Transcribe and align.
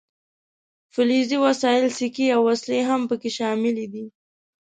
فلزي 0.93 1.37
وسایل 1.45 1.85
سیکې 1.97 2.27
او 2.35 2.41
وسلې 2.49 2.79
هم 2.89 3.01
پکې 3.09 3.29
شاملې 3.37 3.85
دي. 3.93 4.05